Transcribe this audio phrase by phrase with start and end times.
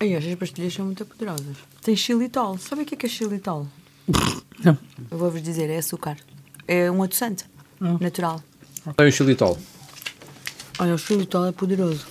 [0.00, 1.56] Ai, estas pastilhas são muito poderosas.
[1.82, 2.58] Tem xilitol.
[2.58, 3.66] Sabe o que é que é xilitol?
[4.64, 4.76] Não.
[5.10, 6.16] Eu vou-vos dizer, é açúcar.
[6.68, 7.44] É um adoçante
[8.00, 8.42] natural.
[8.96, 9.58] Tem um xilitol.
[10.78, 12.04] Olha, o xilitol é poderoso.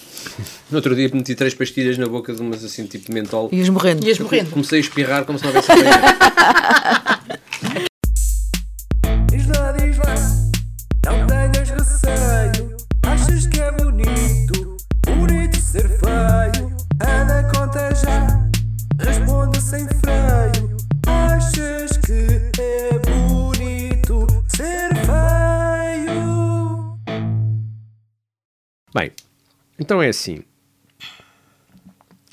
[0.71, 3.49] No outro dia meti três pastilhas na boca de umas assim, tipo mentol.
[3.51, 4.05] Ias morrendo.
[4.05, 4.49] Ias morrendo.
[4.49, 5.71] Comecei a espirrar como se não houvesse.
[29.85, 30.39] então é assim.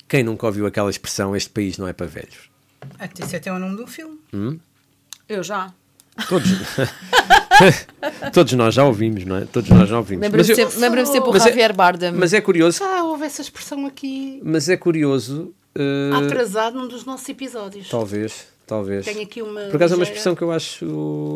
[0.07, 2.49] Quem nunca ouviu aquela expressão este país não é para velhos?
[3.19, 4.19] Isso é até o nome do filme.
[5.29, 5.71] Eu já.
[6.29, 6.49] Todos,
[8.33, 9.45] todos nós já ouvimos, não é?
[9.45, 10.21] Todos nós já ouvimos.
[10.23, 12.11] Lembra-me eu- sempre, lembra sempre o é- Javier Bardem.
[12.11, 15.53] mas é curioso, Ah, houve essa expressão aqui mas é curioso.
[15.75, 17.89] eh, atrasado num dos nossos episódios.
[17.89, 19.05] talvez, talvez.
[19.05, 19.61] Tenho aqui uma.
[19.61, 20.85] Por acaso é uma expressão que eu acho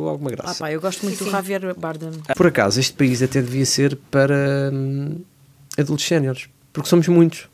[0.08, 0.60] alguma Ah graça.
[0.60, 1.32] pá, eu gosto muito Sim, do sim.
[1.32, 2.12] Javier Bardem.
[2.36, 5.16] Por acaso, este país até devia ser para hum,
[5.78, 7.48] adultos séniores, porque somos muitos.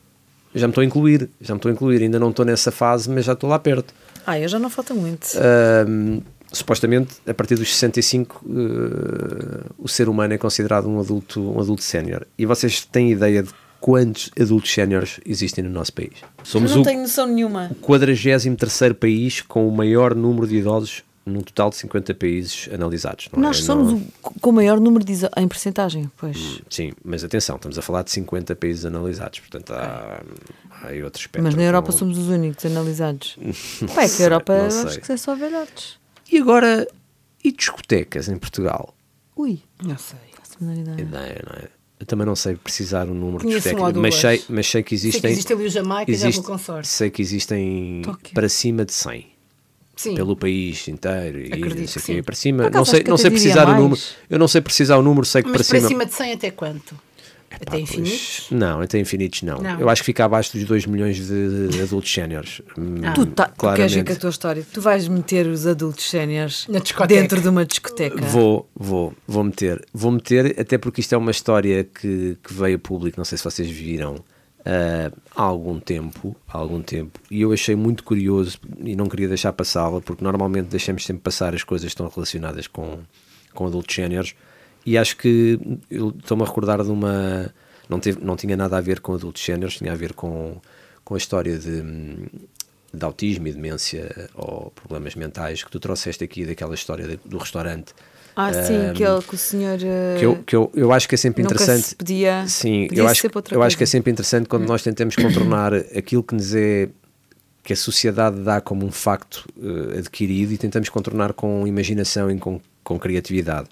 [0.53, 2.71] Eu Já me estou a incluir, já me estou a incluir, ainda não estou nessa
[2.71, 3.93] fase, mas já estou lá perto.
[4.25, 5.27] Ah, eu já não falta muito.
[6.53, 11.81] Supostamente, a partir dos 65, uh, o ser humano é considerado um adulto, um adulto
[11.81, 12.27] sénior.
[12.37, 13.49] E vocês têm ideia de
[13.81, 16.13] quantos adultos séniores existem no nosso país?
[16.21, 17.71] Eu Somos não o tenho noção nenhuma.
[17.81, 23.29] 43º país com o maior número de idosos num total de 50 países analisados.
[23.31, 23.45] não é?
[23.47, 26.59] Nós somos Não- o com o maior número de em percentagem, pois.
[26.69, 30.21] Sim, mas atenção, estamos a falar de 50 países analisados, portanto há,
[30.81, 31.43] há aí outro espectro.
[31.43, 33.37] Mas na Europa somos os únicos analisados.
[33.97, 34.83] É que a Europa não eu sei.
[34.85, 35.97] acho que é só velhotes.
[36.31, 36.87] E agora,
[37.43, 38.93] e discotecas em Portugal?
[39.35, 40.19] Ui, Não sei.
[40.37, 41.01] faço a menor ideia.
[41.07, 41.67] Ideia, não é?
[41.99, 44.83] Eu também não sei precisar o número de Conheço um discotecas, mas sei, mas sei
[44.83, 45.21] que Sei existem.
[45.21, 46.87] que existe ali o Jamaica já existe- sorte.
[46.87, 48.33] sei que existem Tóquio.
[48.33, 49.27] para cima de 100
[49.95, 50.15] Sim.
[50.15, 52.23] pelo país inteiro e não sei o quê, sim.
[52.23, 52.63] para cima.
[52.67, 53.79] Acaso Não sei, não até sei precisar o mais.
[53.81, 54.01] número.
[54.29, 55.87] Eu não sei precisar o número, sei que Mas para para cima.
[55.89, 56.95] cima de 100 até quanto?
[57.51, 58.47] até Pois, infinitos?
[58.49, 59.59] Não, até infinitos não.
[59.59, 59.79] Não.
[59.79, 62.63] Eu acho que fica abaixo dos 2 milhões de, de adultos séniores.
[62.75, 64.65] Hum, Tu, tá, tu queres ver a tua história?
[64.73, 67.21] Tu vais meter os adultos séniores Na discoteca.
[67.21, 68.19] dentro de uma discoteca.
[68.25, 69.85] Vou, vou, vou meter.
[69.93, 73.37] Vou meter, até porque isto é uma história que, que veio a público, não sei
[73.37, 74.15] se vocês viram,
[74.65, 79.27] ah, há algum tempo, há algum tempo, e eu achei muito curioso e não queria
[79.27, 82.99] deixar passá-la, porque normalmente deixamos sempre passar as coisas que estão relacionadas com,
[83.53, 84.35] com adultos séniores,
[84.85, 85.59] e acho que
[85.89, 87.53] estou-me a recordar de uma.
[87.89, 90.57] Não, teve, não tinha nada a ver com adultos séniores, tinha a ver com,
[91.03, 91.81] com a história de,
[92.93, 97.37] de autismo e demência ou problemas mentais que tu trouxeste aqui daquela história de- do
[97.37, 97.93] restaurante.
[98.35, 99.77] Ah, sim, Ahm, aquele que o senhor.
[99.77, 101.83] que eu, que eu, eu acho que é sempre interessante.
[101.87, 105.15] se podia- Sim, podia eu acho, eu acho que é sempre interessante quando nós tentamos
[105.15, 106.89] contornar aquilo que nos é
[107.63, 109.47] que a sociedade dá como um facto
[109.95, 113.69] eh, adquirido e tentamos contornar com imaginação e com, com criatividade.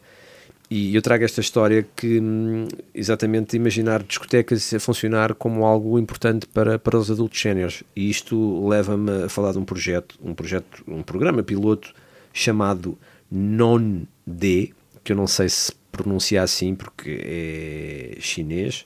[0.74, 2.66] E eu trago esta história que, hum,
[2.96, 7.84] exatamente, imaginar discotecas a funcionar como algo importante para, para os adultos séniores.
[7.94, 11.94] E isto leva-me a falar de um projeto, um projeto, um programa piloto
[12.32, 12.98] chamado
[13.30, 14.72] Non-D,
[15.04, 18.86] que eu não sei se pronuncia assim porque é chinês,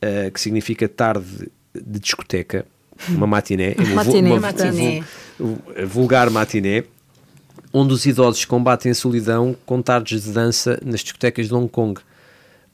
[0.00, 2.64] eh, que significa tarde de discoteca,
[3.08, 5.04] uma matiné, Matiné, uma- matiné.
[5.38, 5.58] vu-
[5.88, 6.84] vulgar matiné,
[7.78, 12.00] onde os idosos combatem a solidão com tardes de dança nas discotecas de Hong Kong.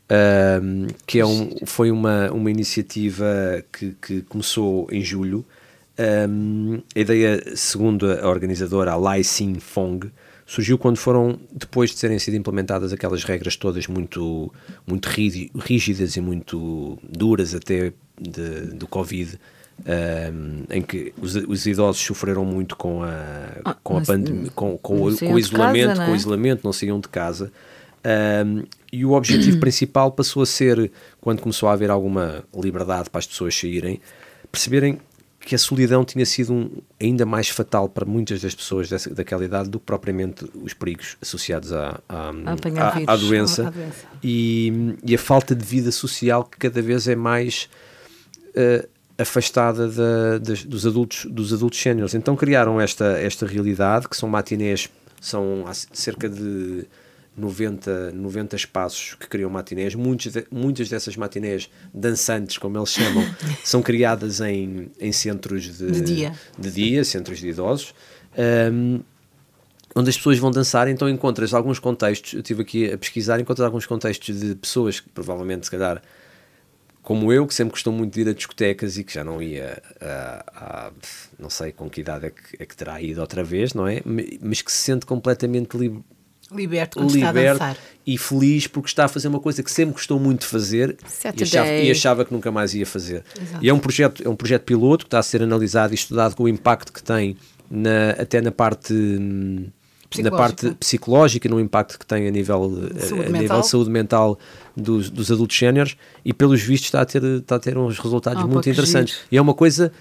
[0.09, 3.25] Ahm, que é um, foi uma, uma iniciativa
[3.73, 5.45] que, que começou em julho.
[5.99, 10.11] Ahm, a ideia, segundo a organizadora, Lai Xin Fong,
[10.47, 14.53] surgiu quando foram, depois de terem sido implementadas aquelas regras todas muito,
[14.87, 19.39] muito rígi- rígidas e muito duras até de- do Covid,
[20.71, 24.95] em que os, os idosos sofreram muito com a, com a mas pandemia, com, com,
[24.95, 26.07] o, com o casa, isolamento, não é?
[26.07, 27.53] com o isolamento, não saíam de casa.
[28.05, 30.91] Um, e o objetivo principal passou a ser,
[31.21, 34.01] quando começou a haver alguma liberdade para as pessoas saírem,
[34.51, 34.99] perceberem
[35.45, 36.71] que a solidão tinha sido um,
[37.01, 41.17] ainda mais fatal para muitas das pessoas dessa, daquela idade do que propriamente os perigos
[41.21, 43.09] associados à, à, A à- vírus.
[43.09, 44.07] à doença, doença.
[44.23, 47.69] E, e a falta de vida social que cada vez é mais
[48.55, 48.87] eh,
[49.23, 52.15] afastada da- das- dos adultos dos adultos séniores.
[52.15, 54.89] Então criaram esta, esta realidade, que são matinés,
[55.21, 56.85] são cerca de
[57.37, 59.95] 90, 90 espaços que criam matinés.
[59.95, 63.25] Muitos de- muitas dessas matinés dançantes, como eles chamam,
[63.65, 66.33] são criadas em, em centros de, De dia.
[66.59, 67.95] de dia, centros de idosos.
[68.37, 69.01] Ahm,
[69.95, 73.65] onde as pessoas vão dançar, então encontras alguns contextos, eu estive aqui a pesquisar, encontras
[73.67, 76.03] alguns contextos de pessoas que provavelmente, se calhar,
[77.03, 79.83] como eu, que sempre gostou muito de ir a discotecas e que já não ia
[80.01, 80.91] ah, há,
[81.39, 84.01] não sei com que idade é que, é que terá ido outra vez, não é?
[84.41, 86.01] Mas que se sente completamente li-
[86.51, 87.77] Liberto quando está a liberto dançar.
[88.07, 90.97] e feliz porque está a fazer uma coisa que sempre gostou muito de fazer
[91.41, 93.25] e achava, e achava que nunca mais ia fazer.
[93.63, 96.37] E é um projeto, é um projeto piloto que está a ser analisado e estudado
[96.37, 97.37] com o impacto que tem
[97.71, 99.67] na, até na parte hum,
[100.21, 103.61] na parte psicológica, no impacto que tem a nível, a- Saúde a nível mental.
[103.61, 104.39] de saúde mental
[104.77, 108.43] dos, dos adultos séniores e pelos vistos está a ter, está a ter uns resultados
[108.43, 109.15] Ah, muito interessantes.
[109.15, 109.27] giro.
[109.31, 109.93] E é uma coisa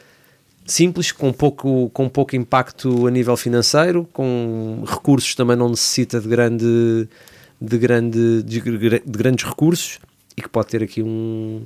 [0.65, 6.27] simples, com pouco, com pouco impacto a nível financeiro, com recursos também não necessita de
[6.27, 7.07] grande
[7.59, 9.99] de, grande, de, de grandes recursos
[10.35, 11.61] e que pode ter aqui um,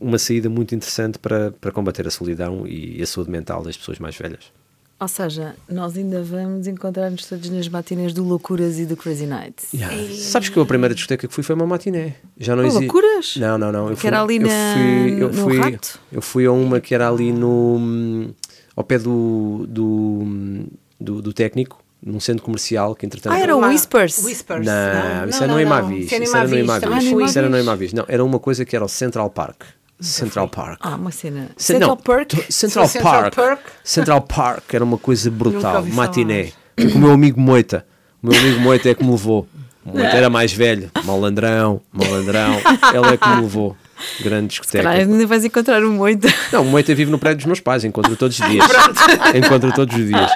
[0.00, 3.98] uma saída muito interessante para, para combater a solidão e a saúde mental das pessoas
[3.98, 4.44] mais velhas.
[4.98, 9.66] Ou seja, nós ainda vamos encontrar-nos todos nas matinês do Loucuras e do Crazy Nights.
[10.22, 12.14] Sabes que eu a primeira discoteca que fui foi uma matiné.
[12.38, 12.82] Já não Oh, existe.
[12.84, 13.36] loucuras?
[13.36, 13.88] Não, não, não.
[13.90, 16.00] Eu Que fui, era ali eu na- fui, eu no fui, Rato?
[16.10, 18.30] Eu fui a uma que era ali no.
[18.74, 19.66] ao pé do.
[19.68, 20.64] do,
[20.98, 23.34] do, do técnico, num centro comercial, que entretanto.
[23.34, 24.24] Ah, era o Whispers.
[24.24, 24.64] Whispers.
[24.66, 26.06] Não, isso era no Imavis.
[26.10, 26.98] Isso era no Imavis, Ah.
[27.26, 27.62] Isso era no Imavis.
[27.62, 27.92] Imavis.
[27.92, 29.62] Não, era uma coisa que era o Central Park.
[30.00, 30.78] Central Park.
[30.82, 31.48] Ah, uma cena.
[31.56, 32.36] Ce- Central não, Perk.
[32.36, 33.34] to- Central, Central Park.
[33.34, 33.60] Park.
[33.82, 35.84] Central Park era uma coisa brutal.
[35.86, 36.52] Matiné.
[36.94, 37.86] O meu amigo Moita.
[38.22, 39.48] O meu amigo Moita é que me levou.
[39.84, 40.90] O Moita era mais velho.
[41.04, 42.54] Malandrão, malandrão.
[42.94, 43.76] Ele é que me levou.
[44.20, 44.84] Grande discoteca.
[44.84, 46.28] Caralho, ainda vais encontrar um muito.
[46.52, 47.82] Não, o Moita vive no prédio dos meus pais.
[47.84, 48.66] Encontro todos os dias.
[49.34, 50.30] Encontro todos os dias.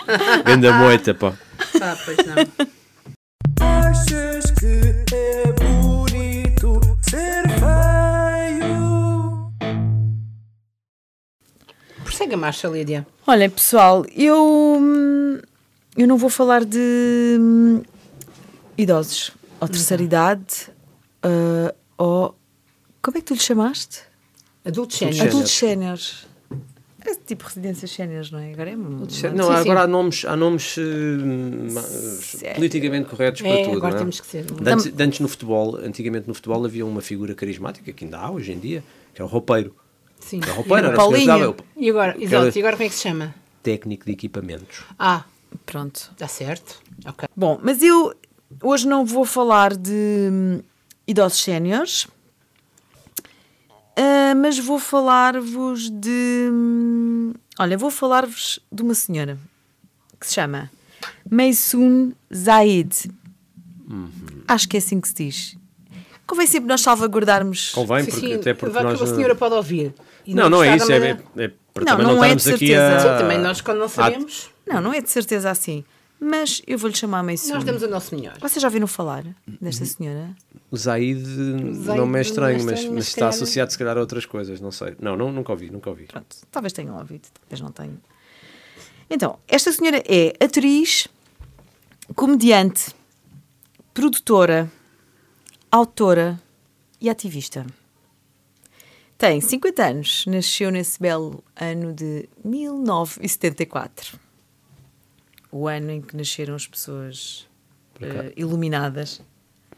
[0.47, 1.33] Ganda Moita, pá.
[1.83, 2.71] Ah, pois não.
[12.21, 13.07] Prossegue a marcha, Lídia.
[13.27, 14.37] Olha, pessoal, eu,
[14.79, 15.39] hum,
[15.97, 17.83] eu não vou falar de hum,
[18.77, 20.69] idosos ou terceira idade
[21.23, 22.35] ah, ou.
[23.01, 24.01] Como é que tu lhe chamaste?
[24.67, 25.15] Adultos Sénior.
[25.15, 25.35] séniores.
[25.35, 26.27] Adultos séniores.
[27.07, 28.53] É tipo residências séniores, não é?
[28.53, 28.77] Agora é.
[28.77, 29.71] Não, Sim, agora sim.
[29.71, 32.57] há nomes, há nomes Sério?
[32.57, 33.79] politicamente corretos para É, tudo.
[33.79, 34.01] agora não é?
[34.01, 34.45] temos que ser.
[35.01, 38.59] Antes no futebol, antigamente no futebol havia uma figura carismática que ainda há hoje em
[38.59, 38.85] dia,
[39.15, 39.75] que é o roupeiro.
[40.21, 40.41] Sim.
[40.41, 41.57] Que o roupeiro, era o Paulinho.
[41.77, 43.35] E agora, exato, e agora como é que se chama?
[43.63, 44.83] técnico de equipamentos.
[44.99, 45.25] Ah,
[45.67, 46.11] Pronto.
[46.13, 46.81] está certo.
[47.07, 47.29] Ok.
[47.37, 48.15] Bom, mas eu
[48.63, 50.61] hoje não vou falar de hum,
[51.07, 52.07] idosos séniores,
[53.97, 56.49] ah, mas vou falar-vos de.
[56.51, 59.39] hum, olha, vou falar-vos de uma senhora
[60.19, 60.71] que se chama
[61.31, 63.11] Meisun Zaid.
[64.47, 65.57] Acho que é assim que se diz.
[66.27, 67.71] Convém sempre nós salvaguardarmos.
[67.71, 68.99] Convém, Sim, porque, sim, até porque nós.
[68.99, 69.93] que a senhora pode ouvir.
[70.31, 72.35] E Não, não é isso, é, da é, é para Não, também não não, é
[72.35, 72.79] de estarmos aqui a.
[72.91, 73.15] certeza.
[73.17, 75.85] Sim, também nós quando não sabemos, Não, não é de certeza assim.
[76.23, 77.55] Mas eu vou-lhe chamar Meisun.
[77.55, 78.37] nós damos o nosso melhor.
[78.41, 79.25] Vocês já ouviram falar
[79.61, 80.31] desta senhora?
[80.71, 83.97] O Zaid Zaid não me é é estranho, mas, mas está calhar- associado se calhar
[83.97, 84.94] a outras coisas, não sei.
[85.00, 86.05] Não, não nunca ouvi, nunca ouvi.
[86.05, 87.97] Pronto, talvez tenham ouvido, talvez não tenham.
[89.09, 91.09] Então, esta senhora é atriz,
[92.15, 92.94] comediante,
[93.94, 94.71] produtora,
[95.71, 96.38] autora
[97.00, 97.65] e ativista.
[99.21, 104.19] Tem 50 anos, nasceu nesse belo ano de 1974.
[105.53, 107.47] O ano em que nasceram as pessoas
[108.01, 109.21] eh, iluminadas.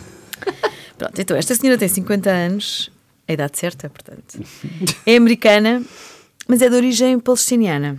[0.98, 2.92] Pronto, então esta senhora tem 50 anos,
[3.26, 4.38] a idade certa, portanto.
[5.06, 5.82] É americana,
[6.46, 7.98] mas é de origem palestiniana.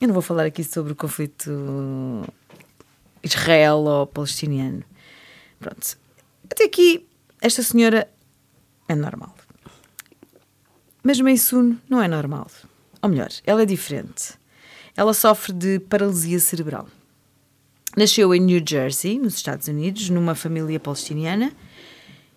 [0.00, 2.24] Eu não vou falar aqui sobre o conflito
[3.22, 4.82] Israel ou palestiniano.
[5.60, 5.96] Pronto.
[6.50, 7.06] Até aqui,
[7.40, 8.08] esta senhora
[8.88, 9.34] é normal.
[11.04, 12.50] Mas Meisun não é normal.
[13.00, 14.34] Ou melhor, ela é diferente.
[14.96, 16.88] Ela sofre de paralisia cerebral.
[17.96, 21.52] Nasceu em New Jersey, nos Estados Unidos, numa família palestiniana.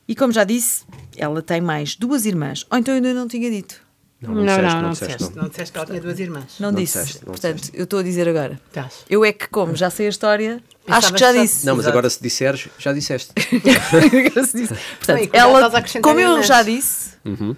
[0.07, 0.85] E como já disse,
[1.17, 2.65] ela tem mais duas irmãs.
[2.71, 3.81] Ou então eu ainda não tinha dito.
[4.21, 5.35] Não, não, disseste, não, não disseste, disseste.
[5.35, 5.43] não.
[5.43, 6.55] Não disseste que ela tinha duas irmãs.
[6.59, 6.97] Não, Não disse.
[6.99, 7.77] disseste, não Portanto, disseste.
[7.77, 8.59] eu estou a dizer agora.
[8.67, 8.93] Estás.
[9.09, 11.65] Eu é que, como já sei a história, Pensavas acho que já disse.
[11.65, 11.97] Não, mas Exato.
[11.97, 13.31] agora se disseres, já disseste.
[14.27, 14.73] Agora se disse.
[14.97, 16.47] Portanto, ela como eu irmãs.
[16.47, 17.55] já disse, Uhum.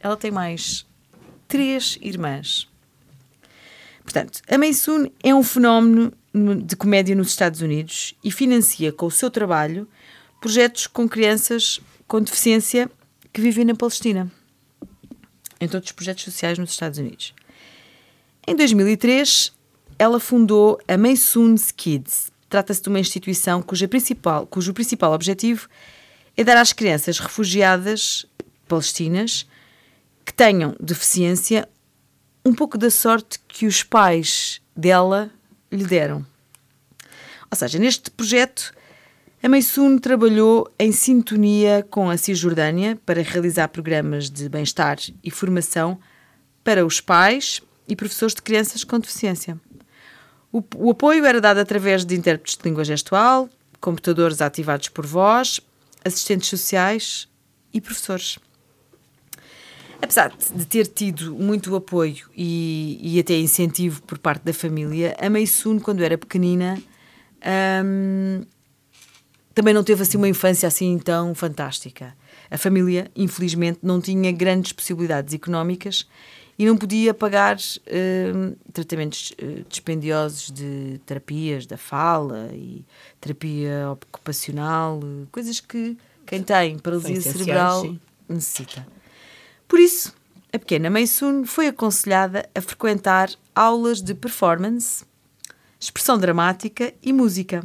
[0.00, 0.86] ela tem mais
[1.48, 2.68] três irmãs.
[4.02, 9.06] Portanto, a Meisun é um fenómeno no- de comédia nos Estados Unidos e financia com
[9.06, 9.88] o seu trabalho
[10.40, 12.90] projetos com crianças com deficiência
[13.32, 14.30] que vivem na Palestina,
[15.60, 17.32] em todos os projetos sociais nos Estados Unidos.
[18.46, 19.52] Em 2003,
[19.98, 22.30] ela fundou a Maysoon's Kids.
[22.50, 25.68] Trata-se de uma instituição cuja principal, cujo principal objetivo
[26.36, 28.26] é dar às crianças refugiadas
[28.68, 29.46] palestinas
[30.24, 31.68] que tenham deficiência
[32.44, 35.30] um pouco da sorte que os pais dela
[35.70, 36.26] lhe deram.
[37.50, 38.74] Ou seja, neste projeto,
[39.42, 45.98] a Maysoon trabalhou em sintonia com a Cisjordânia para realizar programas de bem-estar e formação
[46.64, 49.60] para os pais e professores de crianças com deficiência.
[50.52, 53.48] O, o apoio era dado através de intérpretes de língua gestual,
[53.80, 55.60] computadores ativados por voz,
[56.04, 57.28] assistentes sociais
[57.72, 58.38] e professores.
[60.02, 65.30] Apesar de ter tido muito apoio e, e até incentivo por parte da família, a
[65.30, 66.76] Maysoon, quando era pequenina,
[67.84, 68.44] hum,
[69.54, 72.16] também não teve assim uma infância assim tão fantástica.
[72.50, 76.08] A família, infelizmente, não tinha grandes possibilidades económicas
[76.58, 82.84] e não podia pagar hum, tratamentos eh, dispendiosos de terapias da fala e
[83.20, 88.00] terapia ocupacional, coisas que quem tem paralisia cerebral sim.
[88.28, 88.84] necessita.
[89.72, 90.12] Por isso,
[90.52, 95.02] a pequena Maysoon foi aconselhada a frequentar aulas de performance,
[95.80, 97.64] expressão dramática e música,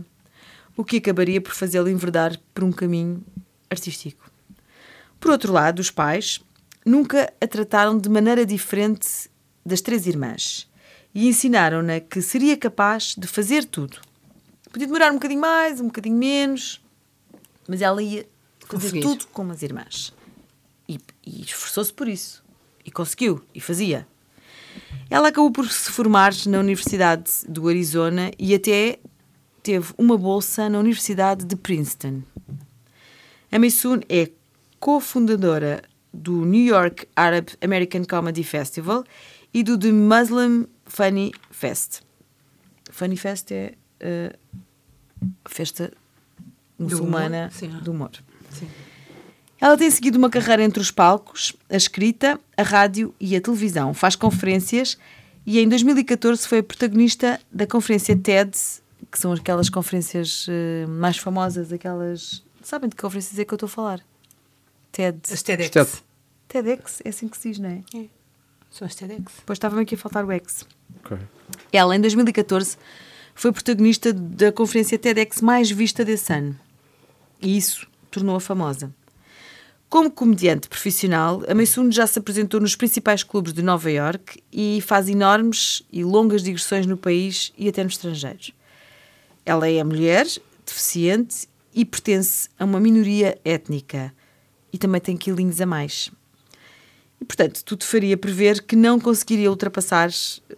[0.78, 3.22] o que acabaria por fazê-la enverdar por um caminho
[3.70, 4.32] artístico.
[5.20, 6.40] Por outro lado, os pais
[6.86, 9.30] nunca a trataram de maneira diferente
[9.66, 10.66] das três irmãs
[11.14, 14.00] e ensinaram-na que seria capaz de fazer tudo.
[14.72, 16.82] Podia demorar um bocadinho mais, um bocadinho menos,
[17.68, 18.26] mas ela ia
[18.66, 19.02] fazer Conseguir.
[19.02, 20.16] tudo como as irmãs.
[20.88, 22.44] E, e esforçou-se por isso.
[22.86, 23.44] E conseguiu.
[23.54, 24.08] E fazia.
[25.10, 29.00] Ela acabou por se formar na Universidade do Arizona e até
[29.64, 32.22] teve uma bolsa na Universidade de Princeton.
[33.52, 34.30] A Maysoon é
[34.80, 35.82] cofundadora
[36.14, 39.04] do New York Arab American Comedy Festival
[39.54, 42.02] e do The Muslim Funny Fest.
[42.92, 44.36] Funny Fest é eh,
[45.44, 45.92] a festa
[46.78, 47.70] muçulmana sim.
[47.70, 48.12] do humor.
[49.60, 53.94] Ela tem seguido uma carreira entre os palcos, a escrita, a rádio e a televisão.
[53.94, 54.98] Faz conferências
[55.46, 58.52] e em 2014 foi a protagonista da conferência TED,
[59.12, 62.44] que são aquelas conferências eh, mais famosas, aquelas.
[62.62, 64.02] Sabem de que conferências é que eu estou a falar?
[64.92, 65.20] TED.
[65.32, 65.70] As TEDx.
[65.72, 65.90] TED.
[66.48, 67.82] TEDx, é assim que se diz, não é?
[68.70, 69.34] São as TEDx.
[69.40, 70.68] Depois estava-me aqui a faltar o X.
[71.04, 71.18] Ok.
[71.72, 72.78] Ela, em 2014,
[73.34, 76.60] foi protagonista da conferência TEDx mais vista desse ano.
[77.42, 78.94] E isso tornou-a famosa.
[79.90, 81.54] Como comediante profissional, a
[81.92, 86.86] já se apresentou nos principais clubes de Nova York e faz enormes e longas digressões
[86.86, 88.52] no país e até nos estrangeiros.
[89.46, 90.28] Ela é mulher,
[90.66, 94.14] deficiente e pertence a uma minoria étnica
[94.74, 96.12] e também tem quilinhos a mais.
[97.22, 100.10] E, portanto, tudo faria prever que não conseguiria ultrapassar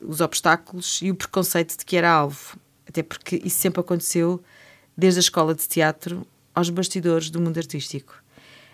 [0.02, 2.58] os obstáculos e o preconceito de que era alvo.
[2.88, 4.44] Até porque isso sempre aconteceu
[4.98, 8.16] desde a escola de teatro aos bastidores do mundo artístico.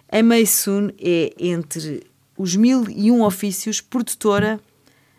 [0.09, 2.05] A Maysoon é, entre
[2.38, 4.59] os mil e um ofícios, produtora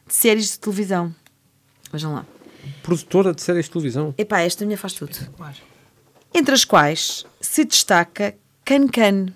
[0.06, 1.14] de séries de televisão.
[1.92, 2.26] Vejam lá.
[2.82, 4.14] Produtora de séries de televisão.
[4.16, 5.16] Epá, esta minha faz tudo.
[6.34, 9.26] Entre as quais se destaca Can Can.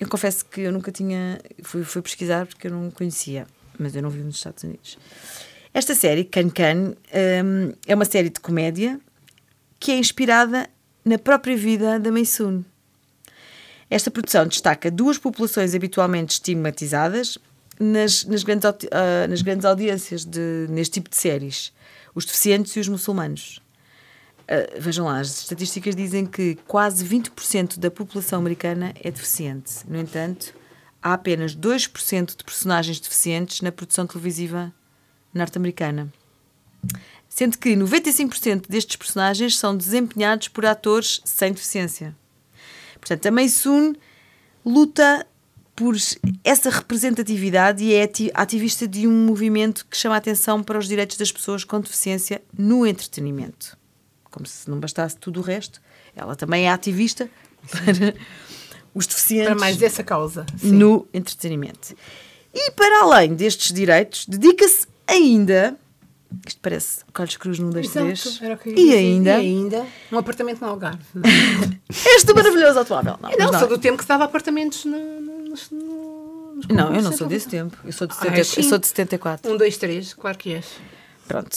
[0.00, 1.40] Eu confesso que eu nunca tinha.
[1.62, 3.46] Fui, fui pesquisar porque eu não conhecia,
[3.78, 4.98] mas eu não vi nos Estados Unidos.
[5.72, 6.94] Esta série, Can Can,
[7.44, 9.00] hum, é uma série de comédia
[9.78, 10.68] que é inspirada
[11.04, 12.62] na própria vida da Maysoon.
[13.94, 17.38] Esta produção destaca duas populações habitualmente estigmatizadas
[17.78, 21.72] nas, nas, grandes, ah, nas grandes audiências de, neste tipo de séries:
[22.12, 23.60] os deficientes e os muçulmanos.
[24.48, 29.88] Uh, vejam lá, as estatísticas dizem que quase 20% da população americana é deficiente.
[29.88, 30.52] No entanto,
[31.00, 34.74] há apenas 2% de personagens deficientes na produção televisiva
[35.32, 36.12] norte-americana.
[37.28, 42.12] Sendo que 95% destes personagens são desempenhados por atores sem deficiência.
[43.04, 43.94] Portanto, a Maysoon
[44.64, 45.26] luta
[45.76, 45.94] por
[46.42, 50.86] essa representatividade e é ati- ativista de um movimento que chama a atenção para os
[50.86, 53.76] direitos das pessoas com deficiência no entretenimento
[54.30, 55.80] como se não bastasse tudo o resto,
[56.16, 57.30] ela também é ativista
[57.70, 58.12] para
[58.92, 60.44] os deficientes Para mais essa causa.
[60.58, 60.72] Sim.
[60.72, 61.94] no entretenimento.
[62.52, 65.76] E para além destes direitos, dedica-se ainda.
[66.46, 68.38] Isto parece Carlos Cruz num, Exato, três.
[68.76, 71.04] E ainda, E ainda um apartamento no Algarve.
[71.90, 73.18] este maravilhoso automóvel.
[73.20, 73.58] Não, não, não.
[73.58, 77.26] sou do tempo que se dava apartamentos no, no, no, nos Não, eu não sou
[77.26, 77.76] de desse tempo.
[77.84, 79.52] Eu sou de, Ah, 70, és eu sou de 74.
[79.52, 80.66] Um, dois, três, claro que és.
[81.26, 81.56] Pronto.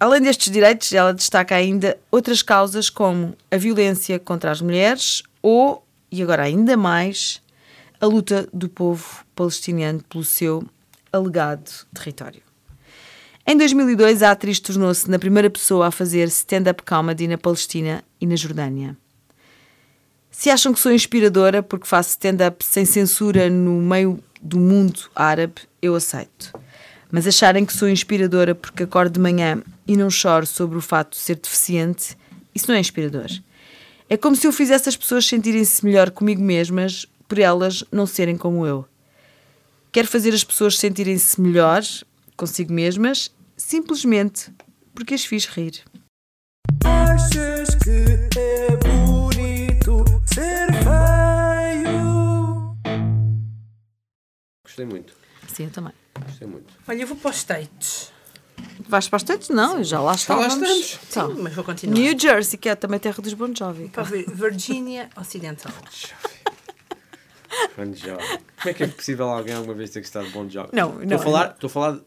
[0.00, 5.84] Além destes direitos, ela destaca ainda outras causas como a violência contra as mulheres ou,
[6.10, 7.42] e agora ainda mais,
[8.00, 10.64] a luta do povo palestiniano pelo seu
[11.12, 12.42] alegado território.
[13.50, 18.26] Em 2002, a atriz tornou-se na primeira pessoa a fazer stand-up comedy na Palestina e
[18.26, 18.94] na Jordânia.
[20.30, 25.62] Se acham que sou inspiradora porque faço stand-up sem censura no meio do mundo árabe,
[25.80, 26.52] eu aceito.
[27.10, 31.12] Mas acharem que sou inspiradora porque acordo de manhã e não choro sobre o fato
[31.12, 32.18] de ser deficiente,
[32.54, 33.30] isso não é inspirador.
[34.10, 38.36] É como se eu fizesse as pessoas sentirem-se melhor comigo mesmas por elas não serem
[38.36, 38.84] como eu.
[39.90, 41.82] Quero fazer as pessoas sentirem-se melhor
[42.36, 44.52] consigo mesmas, simplesmente
[44.94, 45.82] porque as fiz rir.
[46.84, 52.76] Achas que é bonito ser feio?
[54.64, 55.12] Gostei muito.
[55.48, 55.92] Sim, eu também.
[56.24, 56.72] Gostei muito.
[56.86, 58.12] Olha, eu vou para os States.
[58.88, 59.48] Vais para os States?
[59.48, 60.54] Não, já lá Já lá estávamos.
[60.54, 60.98] estamos.
[61.10, 61.98] Então, Sim, mas vou continuar.
[61.98, 63.88] New Jersey, que é também terra dos Bon Jovi.
[63.88, 65.72] Para ver Virgínia Ocidental.
[67.76, 68.38] Bon Jovi.
[68.62, 70.70] Como é que é possível alguém alguma vez ter gostado de Bon Jovi?
[70.72, 72.02] Não, Estou não, a falar, estou a falar de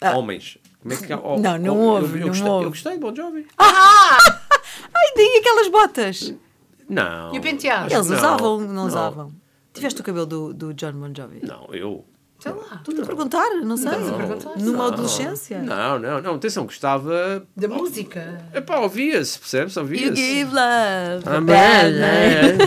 [0.00, 0.16] Ah.
[0.16, 0.58] homens.
[0.82, 1.16] Como é que é?
[1.22, 2.64] Oh, Não, não oh, houve, Eu, eu não gostei, houve.
[2.64, 3.46] eu gostei de Bon Jovi.
[3.58, 6.34] Ai, daí aquelas botas.
[6.88, 7.34] Não.
[7.34, 7.92] E o penteado?
[7.92, 9.32] Eles Não, usavam, não, usavam.
[9.72, 11.40] Tiveste o cabelo do, do John Bon Jovi?
[11.46, 12.04] Não, eu.
[12.38, 12.76] Sei lá.
[12.76, 13.88] Estou-te a perguntar, não sei.
[13.90, 14.56] A perguntar?
[14.58, 14.86] Numa Não.
[14.86, 15.58] adolescência.
[15.60, 16.34] Não, não, não.
[16.36, 17.44] Atenção, gostava.
[17.56, 18.44] Da música.
[18.54, 19.74] Epá, ouvia-se, percebes?
[19.74, 20.14] You Ouvia-se.
[20.16, 21.24] give love.
[21.26, 22.58] Ah, man,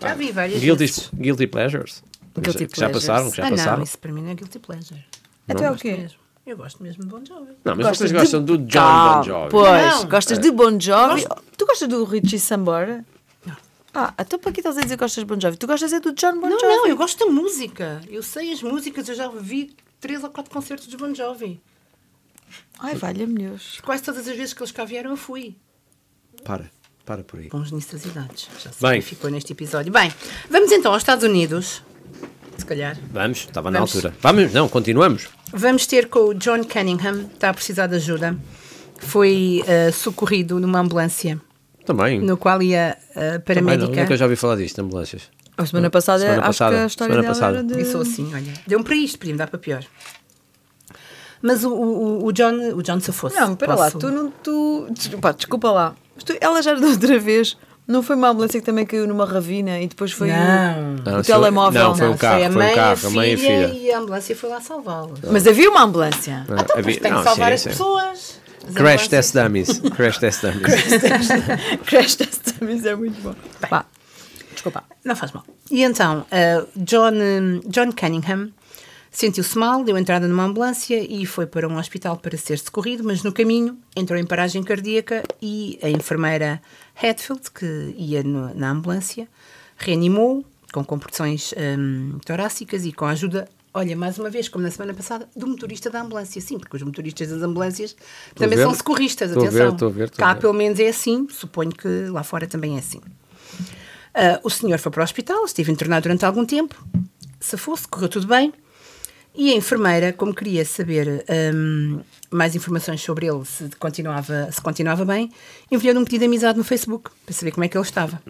[0.00, 1.10] Já vi várias Guilty, vezes.
[1.14, 2.02] guilty pleasures.
[2.38, 3.06] Guilty que já pleasures.
[3.06, 3.76] passaram, que já ah, passaram.
[3.76, 5.04] não, isso para mim não é guilty pleasure.
[5.46, 5.92] Então é o quê?
[5.96, 6.18] mesmo.
[6.46, 7.52] Eu gosto mesmo de Bon Jovi.
[7.64, 9.50] Não, mas Gostas vocês de- gostam do John Ah, Bon Jovi.
[9.50, 10.08] Pois, Não.
[10.08, 11.26] gostas de Bon Jovi?
[11.56, 13.04] Tu gostas do Richie Sambora?
[13.46, 13.56] Não.
[13.94, 15.56] Ah, então para que estás a dizer que gostas de Bon Jovi?
[15.56, 16.74] Tu gostas é do John Bon Não, Jovi?
[16.74, 18.00] não, eu gosto da música.
[18.08, 21.60] Eu sei as músicas, eu já vi três ou quatro concertos de Bon Jovi.
[22.80, 23.78] Ai, valha-me Deus.
[23.84, 25.54] Quase todas as vezes que eles cá vieram eu fui.
[26.42, 26.70] Para,
[27.04, 27.48] para por aí.
[27.48, 28.48] Bons nisso das idades.
[28.58, 28.90] Já se Bem.
[28.92, 29.92] verificou neste episódio.
[29.92, 30.12] Bem,
[30.48, 31.82] vamos então aos Estados Unidos.
[32.60, 32.96] Se calhar.
[33.12, 33.94] Vamos, estava na Vamos.
[33.96, 34.14] altura.
[34.20, 35.28] Vamos, não, continuamos.
[35.52, 38.36] Vamos ter com o John Cunningham, está a precisar de ajuda.
[38.98, 41.40] Foi eh, socorrido numa ambulância,
[41.86, 42.20] Também.
[42.20, 44.00] no qual ia a Também não, paramédica.
[44.02, 45.22] nunca já ouvi falar disto, de ambulâncias.
[45.56, 47.58] A semana passada, Semana acho passada, que a história semana dela passada.
[47.58, 47.80] era de...
[47.88, 48.52] Eu sou assim, olha.
[48.66, 49.84] Deu-me para isto, podia-me dar para pior.
[51.42, 53.36] Mas o, o, o John, o John se fosse.
[53.36, 54.30] Não, espera lá, tu não...
[54.30, 54.86] Tu...
[54.90, 55.96] Desculpa, desculpa lá.
[56.14, 57.56] Mas tu- ela já da outra vez...
[57.90, 60.82] Não foi uma ambulância que também caiu numa ravina e depois foi o- Não.
[61.04, 61.82] Não, o isso foi- telemóvel?
[61.88, 63.66] Não, foi Não, carro, foi mãe, carro, a mãe e a filha.
[63.74, 65.18] e a ambulância foi lá salvá-los.
[65.30, 66.46] Mas havia uma ambulância.
[66.48, 67.68] Ah, Então, havia- tem não, que salvar sim, as sim.
[67.70, 68.40] pessoas.
[68.68, 69.80] As Crash Test Dummies.
[69.96, 70.84] Crash Test Dummies.
[71.86, 73.34] Crash Test Dummies é muito bom.
[73.68, 73.84] Vá.
[74.52, 74.84] Desculpa.
[75.04, 75.42] Não faz mal.
[75.70, 78.50] E então, uh, John, um, John Cunningham
[79.10, 83.22] sentiu-se mal, deu entrada numa ambulância e foi para um hospital para ser socorrido, mas
[83.22, 86.60] no caminho entrou em paragem cardíaca e a enfermeira
[87.02, 89.26] Hatfield, que ia no- na ambulância,
[89.76, 94.70] reanimou com compressões um, torácicas e com a ajuda, olha, mais uma vez, como na
[94.70, 96.40] semana passada, do motorista da ambulância.
[96.40, 97.96] Sim, porque os motoristas das ambulâncias
[98.30, 98.62] a também ver.
[98.64, 99.76] são socorristas, atenção.
[99.76, 102.78] ver, a ver, a Cá pelo menos é assim, suponho que lá fora também é
[102.78, 103.00] assim.
[104.14, 106.76] Ah, o senhor foi para o hospital, esteve internado durante algum tempo,
[107.40, 108.52] se fosse, correu tudo bem.
[109.34, 115.04] E a enfermeira, como queria saber hum, mais informações sobre ele, se continuava, se continuava
[115.04, 115.30] bem,
[115.70, 118.20] enviou-lhe um pedido de amizade no Facebook para saber como é que ele estava.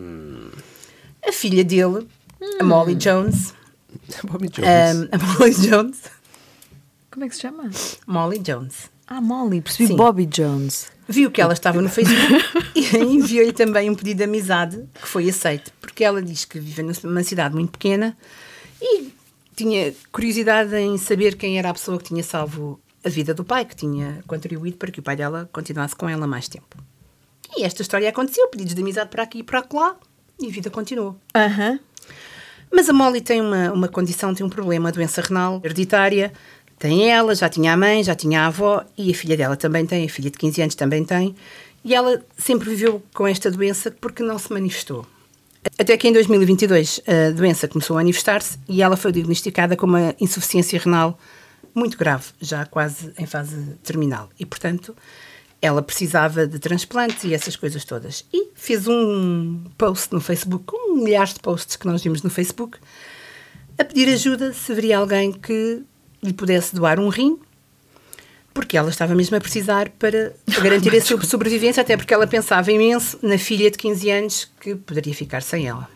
[1.27, 2.07] A filha dele,
[2.61, 3.55] a Molly Jones,
[4.25, 4.97] Bobby Jones.
[4.97, 5.99] hum, a Molly Jones,
[7.11, 7.71] Como é que se chama?
[8.07, 9.61] Molly Jones, Ah, Molly.
[9.63, 9.97] Percebi Sim.
[9.97, 10.87] Bobby Jones.
[11.09, 12.45] viu que ela estava no Facebook
[12.77, 16.83] e enviou-lhe também um pedido de amizade que foi aceito, porque ela diz que vive
[17.03, 18.17] numa cidade muito pequena
[18.81, 19.11] e
[19.63, 23.67] tinha curiosidade em saber quem era a pessoa que tinha salvo a vida do pai,
[23.67, 26.79] que tinha contribuído para que o pai dela continuasse com ela mais tempo.
[27.55, 29.97] E esta história aconteceu, pedidos de amizade para aqui e para lá,
[30.41, 31.15] e a vida continuou.
[31.35, 31.79] Aham.
[32.73, 36.33] Mas a Molly tem uma, uma condição, tem um problema, a doença renal hereditária.
[36.79, 39.85] Tem ela, já tinha a mãe, já tinha a avó e a filha dela também
[39.85, 41.35] tem, a filha de 15 anos também tem.
[41.85, 45.05] E ela sempre viveu com esta doença porque não se manifestou.
[45.79, 50.15] Até que em 2022 a doença começou a manifestar-se e ela foi diagnosticada com uma
[50.21, 51.19] insuficiência renal
[51.75, 54.31] muito grave, já quase em fase terminal.
[54.39, 54.97] E, portanto,
[55.61, 58.25] ela precisava de transplante e essas coisas todas.
[58.33, 62.79] E fez um post no Facebook, com milhares de posts que nós vimos no Facebook,
[63.79, 65.83] a pedir ajuda se haveria alguém que
[66.23, 67.39] lhe pudesse doar um rim,
[68.53, 70.33] porque ela estava mesmo a precisar para
[70.63, 74.75] garantir a sua sobrevivência, até porque ela pensava imenso na filha de 15 anos que
[74.75, 75.89] poderia ficar sem ela.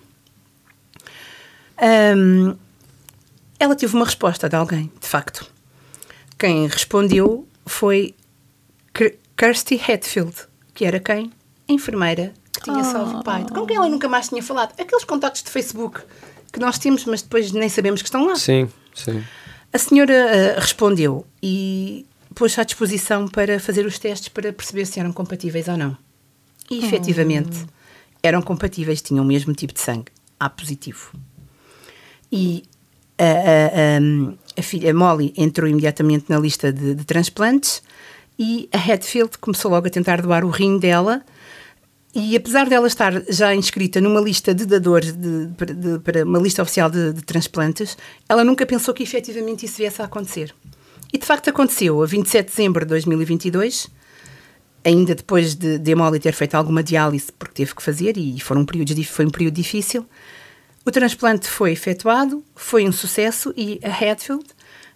[1.78, 2.56] Ahm,
[3.58, 5.46] ela teve uma resposta de alguém, de facto.
[6.38, 8.14] Quem respondeu foi
[8.92, 10.34] Kir- Kirsty Hatfield,
[10.74, 11.32] que era quem?
[11.68, 14.72] A enfermeira que tinha salvo o pai, com quem ela nunca mais tinha falado.
[14.80, 16.00] Aqueles contactos de Facebook
[16.52, 18.36] que nós temos, mas depois nem sabemos que estão lá.
[18.36, 19.24] Sim, sim.
[19.72, 24.98] A senhora ah, respondeu e pôs-se à disposição para fazer os testes para perceber se
[25.00, 25.96] eram compatíveis ou não.
[26.70, 27.64] E efetivamente
[28.22, 30.06] eram compatíveis, tinham o mesmo tipo de sangue,
[30.40, 31.12] A positivo.
[32.32, 32.64] E
[33.18, 33.28] a, a-
[33.98, 37.82] a- a filha Molly entrou imediatamente na lista de, de transplantes
[38.38, 41.22] e a Hatfield começou logo a tentar doar o rim dela.
[42.16, 46.38] E apesar dela estar já inscrita numa lista de dadores, de- para- de- para uma
[46.38, 47.96] lista oficial de, de transplantes,
[48.28, 50.54] ela nunca pensou que efetivamente isso viesse a acontecer.
[51.14, 53.88] E de facto aconteceu, a 27 de dezembro de 2022,
[54.84, 58.40] ainda depois de, de a Molly ter feito alguma diálise, porque teve que fazer, e
[58.40, 60.04] foram períodos, dif- foi um período difícil,
[60.84, 64.44] o transplante foi efetuado, foi um sucesso e a Hatfield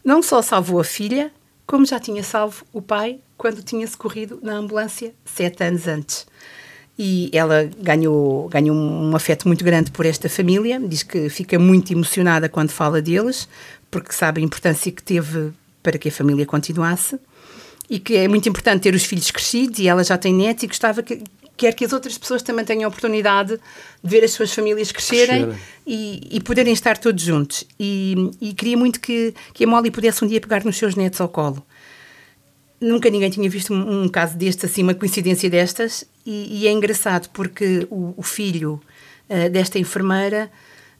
[0.04, 1.31] não só salvou a filha,
[1.64, 6.26] como já tinha salvo o pai quando tinha socorrido na ambulância sete anos antes.
[6.98, 11.92] E ela ganhou, ganhou um afeto muito grande por esta família, diz que fica muito
[11.92, 13.48] emocionada quando fala deles,
[13.88, 15.52] porque sabe a importância que teve
[15.88, 17.18] para que a família continuasse
[17.88, 20.66] e que é muito importante ter os filhos crescidos e ela já tem netos e
[20.66, 21.22] gostava que
[21.57, 23.59] quer que as outras pessoas também tenham a oportunidade
[24.05, 25.59] de ver as suas famílias crescerem Crescerem.
[25.87, 27.64] e, e poderem estar todos juntos.
[27.81, 31.22] E, e queria muito que, que a Molly pudesse um dia pegar nos seus netos
[31.22, 31.64] ao colo.
[32.79, 36.70] Nunca ninguém tinha visto um, um caso deste, assim, uma coincidência destas, e, e é
[36.70, 38.79] engraçado porque o, o filho
[39.31, 40.51] ah, desta enfermeira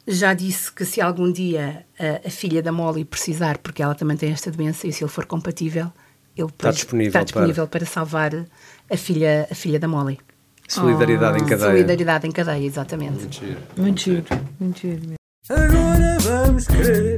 [0.09, 4.17] já disse que se algum dia ah, a filha da Molly precisar, porque ela também
[4.17, 5.93] tem esta doença, e se ele for compatível,
[6.37, 7.85] ele depois disponível está para- disponível para...
[7.87, 8.33] salvar
[8.91, 10.19] a filha, a filha da Molly.
[10.67, 11.71] Solidariedade em cadeia.
[11.71, 13.41] Solidariedade em cadeia, exatamente.
[13.77, 14.25] Muito giro,
[14.59, 15.15] muito giro.
[15.49, 17.17] Agora vamos querer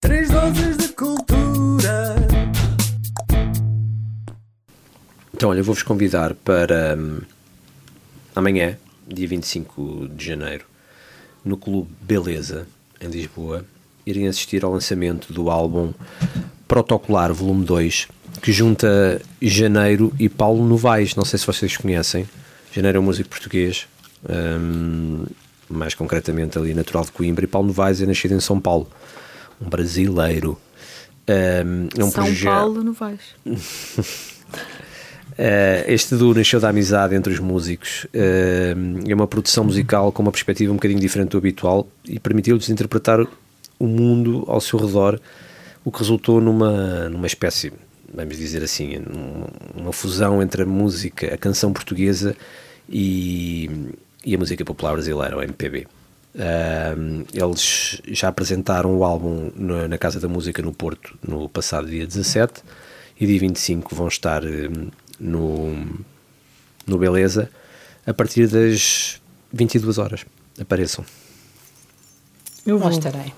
[0.00, 2.16] três doses de cultura.
[5.34, 7.20] Então, olha, vou-vos convidar para hum,
[8.34, 8.76] amanhã,
[9.06, 10.66] dia 25 de janeiro,
[11.48, 12.66] no Clube Beleza,
[13.00, 13.64] em Lisboa,
[14.06, 15.92] irem assistir ao lançamento do álbum
[16.66, 18.08] Protocolar Volume 2,
[18.42, 21.14] que junta Janeiro e Paulo Novaes.
[21.14, 22.28] Não sei se vocês conhecem.
[22.72, 23.86] Janeiro é um músico português,
[24.28, 25.24] hum,
[25.68, 28.88] mais concretamente ali natural de Coimbra, e Paulo Novaes é nascido em São Paulo,
[29.60, 30.58] um brasileiro.
[31.28, 32.80] Hum, é um São proje- Paulo.
[32.80, 32.94] Uh,
[35.86, 38.04] este duo nasceu da amizade entre os músicos.
[38.06, 42.68] Uh, é uma produção musical com uma perspectiva um bocadinho diferente do habitual e permitiu-lhes
[42.68, 43.20] interpretar
[43.78, 45.20] o mundo ao seu redor,
[45.84, 47.72] o que resultou numa, numa espécie,
[48.12, 49.00] vamos dizer assim,
[49.76, 52.36] uma fusão entre a música, a canção portuguesa
[52.88, 53.70] e,
[54.24, 55.86] e a música popular brasileira, o MPB.
[56.34, 61.88] Uh, eles já apresentaram o álbum na, na Casa da Música no Porto no passado
[61.88, 62.62] dia 17
[63.18, 64.68] e dia 25 vão estar eh,
[65.18, 65.74] no,
[66.86, 67.50] no Beleza
[68.06, 69.20] a partir das
[69.52, 70.24] 22 horas.
[70.60, 71.04] Apareçam.
[72.66, 72.90] Eu Lá vou.
[72.92, 73.32] estarei.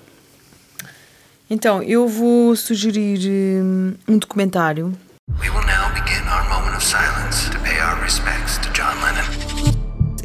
[1.49, 3.21] Então, eu vou sugerir
[3.62, 4.93] hum, um documentário.
[5.40, 9.75] We will now begin our moment of silence to pay our respects to John Lennon.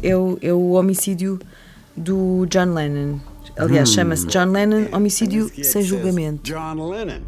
[0.02, 1.38] É o, é o homicídio
[1.96, 3.18] do John Lennon.
[3.56, 6.42] Aliás, chama-se John Lennon Homicídio Sem Julgamento.
[6.44, 7.20] John Lennon.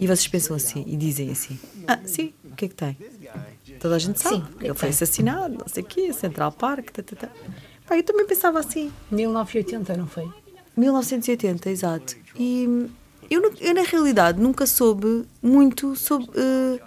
[0.00, 2.96] E vocês pensam assim e dizem assim: Ah, sim, o que é que tem?
[3.80, 4.36] Toda a gente sabe.
[4.36, 6.90] Sim, é Ele foi assassinado, não sei o quê, Central Park.
[6.90, 7.28] Tá, tá, tá.
[7.86, 8.92] Pá, eu também pensava assim.
[9.10, 10.28] 1980, não foi?
[10.76, 12.16] 1980, exato.
[12.38, 12.88] E
[13.30, 16.80] eu, eu, na realidade, nunca soube muito sobre uh,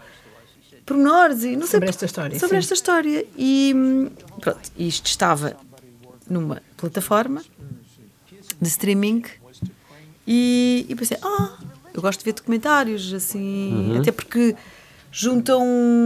[0.85, 2.59] pormenores e não sei Sobre por- esta história, Sobre sim.
[2.59, 3.25] esta história.
[3.37, 5.55] E hum, pronto, isto estava
[6.29, 7.43] numa plataforma
[8.61, 9.23] de streaming
[10.27, 11.57] e, e pensei, ah,
[11.93, 14.55] eu gosto de ver documentários, assim, até porque
[15.11, 15.63] juntam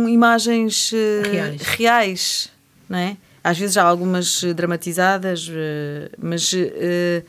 [0.08, 1.62] imagens eh, Reais.
[1.62, 2.50] reais,
[2.90, 3.18] não é?
[3.44, 7.24] Às vezes há algumas dramatizadas, eh, mas eh,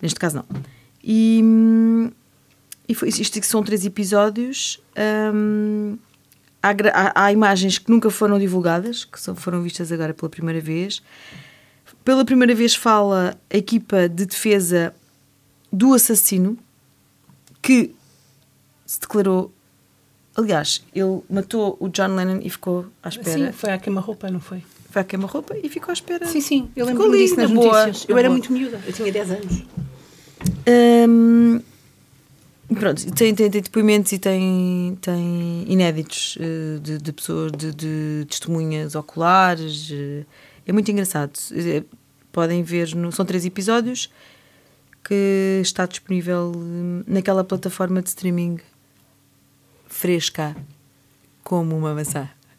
[0.00, 0.44] neste caso não.
[1.04, 1.42] E,
[2.88, 4.80] e foi, isto que são três episódios.
[5.34, 5.98] hum,
[6.62, 10.60] há, há- há imagens que nunca foram divulgadas, que só foram vistas agora pela primeira
[10.60, 11.02] vez.
[12.04, 14.94] Pela primeira vez fala a equipa de defesa
[15.72, 16.56] do assassino
[17.66, 17.94] que
[18.86, 19.52] se declarou.
[20.36, 23.46] Aliás, ele matou o John Lennon e ficou à espera.
[23.46, 24.62] Sim, foi à queima-roupa, não foi?
[24.90, 26.26] Foi a queima-roupa e ficou à espera.
[26.26, 28.08] Sim, sim, eu lembro-me ali, disso nas na boa, notícias.
[28.08, 29.64] eu era muito miúda, eu tinha 10 anos.
[30.68, 31.60] Hum,
[32.78, 37.72] pronto, e tem, tem, tem depoimentos e tem, tem inéditos eh, de, de pessoas, de,
[37.74, 39.88] de testemunhas oculares.
[39.92, 40.24] eh,
[40.66, 41.32] É muito engraçado.
[41.52, 41.82] Eh,
[42.32, 44.10] Podem ver, no, são três episódios
[45.06, 48.58] que está disponível hum, naquela plataforma de streaming
[49.86, 50.56] fresca
[51.44, 52.28] como uma maçã.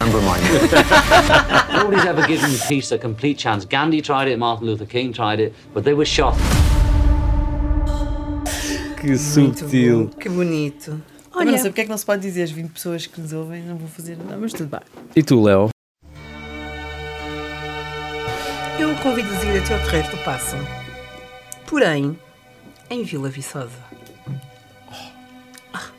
[1.72, 3.66] Nobody's ever given peace a complete chance.
[3.66, 6.34] Gandhi tried it, Martin Luther King tried it, but they were shot.
[9.00, 10.08] Que subtil.
[10.18, 11.00] Que bonito.
[11.34, 13.32] Olha, não sei porque é que não se pode dizer as 20 pessoas que nos
[13.32, 14.80] ouvem, não vou fazer nada, mas tudo bem.
[15.14, 15.68] E tu, Léo?
[18.78, 20.56] eu convido-os a ir até ao Terreiro do Passo.
[21.66, 22.16] Porém,
[22.90, 23.70] em Vila Viçosa.
[25.72, 25.90] Ah,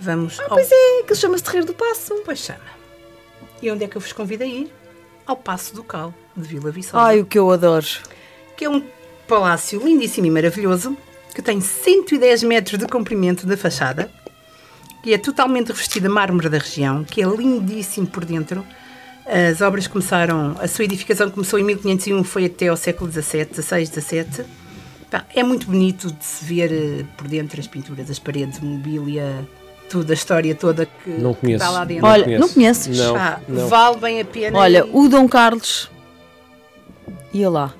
[0.00, 0.48] Vamos ao...
[0.48, 2.20] Pois é, que chama-se Terreiro do Passo.
[2.24, 2.60] Pois chama.
[3.60, 4.72] E onde é que eu vos convido a ir?
[5.26, 6.98] Ao Passo do Cal, de Vila Viçosa.
[6.98, 7.86] Ai, o que eu adoro.
[8.56, 8.84] que é um
[9.28, 10.96] palácio lindíssimo e maravilhoso,
[11.34, 14.10] que tem 110 metros de comprimento da fachada,
[15.02, 18.66] que é totalmente revestido a mármore da região, que é lindíssimo por dentro.
[19.24, 23.86] As obras começaram, a sua edificação começou em 1501, foi até ao século XVII, XVI,
[23.86, 24.44] XVII.
[25.34, 29.46] É muito bonito de se ver eh, por dentro as pinturas, as paredes, a mobília,
[29.90, 31.62] tudo, a história toda que, Não que conheço.
[31.64, 32.06] está lá dentro.
[32.06, 32.40] Olha, conheço.
[32.40, 32.98] não conheces?
[32.98, 33.68] Não, Pá, não.
[33.68, 34.58] Vale bem a pena.
[34.58, 35.90] Olha, e- o Dom Carlos
[37.32, 37.74] ia lá.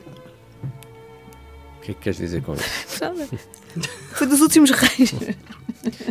[1.79, 2.64] O que é que queres dizer com isso?
[4.12, 5.14] Foi dos últimos reis.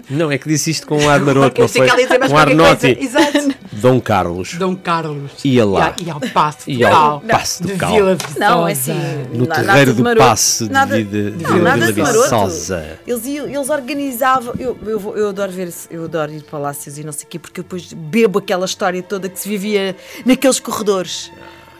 [0.10, 1.88] Não, é que disse isto com um ar maroto, Eu não foi?
[1.88, 2.88] ia mais Um ar coisa.
[3.00, 3.56] Exato.
[3.74, 4.54] Dom Carlos.
[4.56, 5.32] Dom Carlos.
[5.46, 5.96] Ia lá.
[5.98, 7.22] E ao Passo do Cal.
[7.22, 7.92] Passo do Cal.
[7.94, 8.40] Vila Viçosa.
[8.40, 8.94] Não, é assim.
[9.34, 12.02] No na- terreiro nada de do passo de, Nada- de, de Não, Vila nada de
[12.02, 12.24] maroto.
[12.24, 13.00] Viçosa.
[13.08, 14.54] Eles, eles organizavam.
[14.60, 17.40] Eu, eu, vou- eu adoro ver, eu adoro ir palácios e não sei o quê,
[17.40, 19.96] porque depois bebo aquela história toda que se vivia
[20.26, 21.32] naqueles corredores.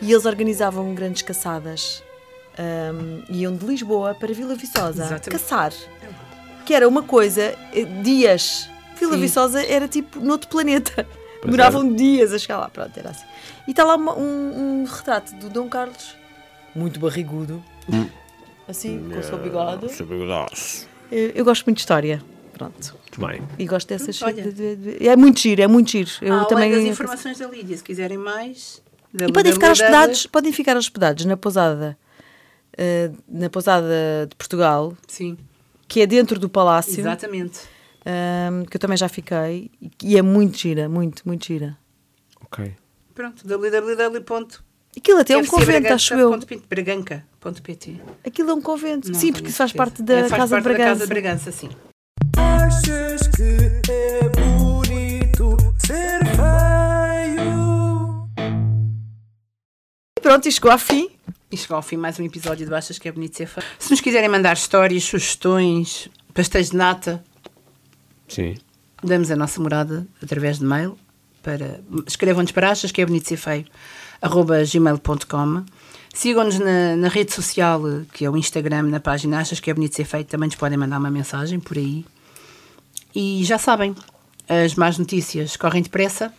[0.02, 2.02] E eles organizavam grandes caçadas.
[2.58, 5.30] Ahm, iam de Lisboa para Vila Viçosa Exatamente.
[5.30, 5.74] caçar.
[6.66, 8.70] Que era uma coisa, eh, dias.
[9.00, 9.22] Vila Sim.
[9.22, 11.08] Viçosa era tipo noutro planeta.
[11.42, 12.70] Pois Demoravam dias a chegar lá.
[12.70, 13.26] Pronto, era assim.
[13.68, 16.16] E está lá uma- um, um retrato do Dom Carlos,
[16.76, 18.08] muito barrigudo, Hum.
[18.68, 19.88] assim, com o seu bigode.
[19.88, 22.22] Muito Eu, eu gosto muito de história.
[22.54, 22.96] Pronto.
[23.18, 23.42] bem.
[23.58, 24.22] E gosto dessas.
[24.22, 24.44] Olha.
[24.44, 26.10] de- de- de- é muito giro, é muito giro.
[26.22, 26.72] Eu Além também.
[26.72, 28.82] das informações da Lídia, se quiserem mais.
[29.14, 31.98] E podem ficar hospedados, podem ficar hospedados na pousada,
[32.78, 35.38] eh, na pousada de Portugal, Sim,
[35.88, 37.60] que é dentro do palácio, exatamente.
[38.06, 39.70] ehm, que eu também já fiquei,
[40.04, 41.78] e é muito gira, muito, muito gira.
[42.44, 42.74] Ok.
[43.14, 44.60] Pronto, www.
[44.98, 46.38] Aquilo até é um convento, acho eu.
[46.70, 49.08] Braganca.pt Aquilo é um convento.
[49.10, 51.08] Não Sim, porque isso faz parte da É, faz Casa parte de da Casa Bragança.
[51.08, 51.70] de Bragança, sim.
[52.38, 58.28] Achas que é bonito ser feio?
[60.18, 61.10] E pronto, e chegou ao fim.
[61.52, 63.66] E chegou ao fim mais um episódio de Achas que é bonito ser feio.
[63.78, 67.22] Se nos quiserem mandar histórias, sugestões, pastéis de nata,
[68.28, 68.56] Sim.
[69.04, 70.98] damos a nossa morada através de mail
[71.44, 73.66] para escrevam-nos para achas que é bonito ser feio
[74.22, 75.66] arroba gmail.com
[76.14, 77.82] sigam-nos na, na rede social
[78.14, 80.78] que é o Instagram na página achas que é bonito ser feio também nos podem
[80.78, 82.06] mandar uma mensagem por aí
[83.16, 83.96] e já sabem
[84.48, 86.32] as más notícias correm depressa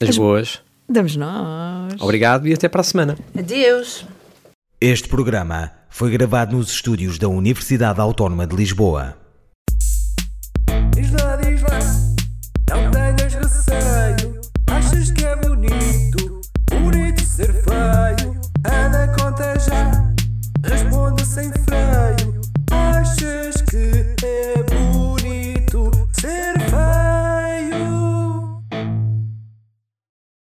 [0.00, 0.62] As boas.
[0.88, 2.00] Damos nós.
[2.00, 3.16] Obrigado e até para a semana.
[3.38, 4.04] adeus
[4.80, 9.21] Este programa foi gravado nos estúdios da Universidade Autónoma de Lisboa.